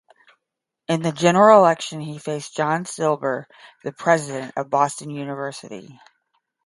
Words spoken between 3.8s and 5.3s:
the president of Boston